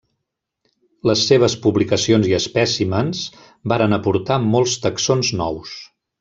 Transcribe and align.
Les 1.09 1.25
seves 1.31 1.55
publicacions 1.65 2.29
i 2.31 2.33
espècimens 2.39 3.21
varen 3.75 3.95
aportar 3.99 4.39
molts 4.49 4.75
taxons 4.89 5.31
nous. 5.45 5.77